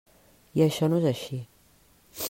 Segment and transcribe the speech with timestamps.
[0.59, 1.41] I això no és així.